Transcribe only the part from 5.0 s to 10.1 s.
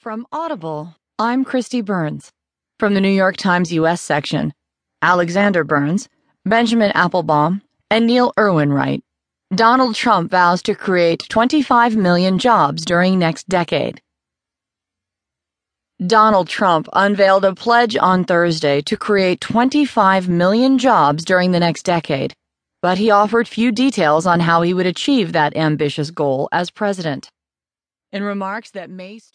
Alexander Burns, Binyamin Appelbaum, and Neil Irwin write Donald